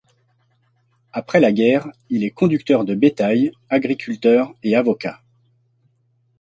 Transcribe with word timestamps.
Après 1.13 1.39
la 1.39 1.51
guerre, 1.51 1.87
il 2.09 2.23
est 2.23 2.31
conducteur 2.31 2.85
de 2.85 2.95
bétail, 2.95 3.51
agriculteur 3.69 4.55
et 4.63 4.75
avocat. 4.75 5.21